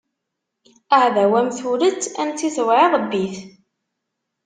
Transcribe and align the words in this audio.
Aɛdaw 0.95 1.33
am 1.39 1.49
turet, 1.57 2.01
ansi 2.21 2.49
tewɛiḍ 2.55 2.93
bbi-t. 3.03 3.37